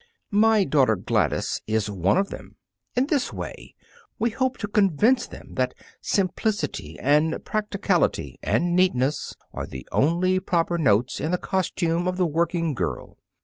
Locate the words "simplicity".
6.01-6.97